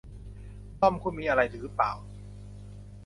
[0.79, 1.91] ทอม คุณมีอะไรหรือเปล่า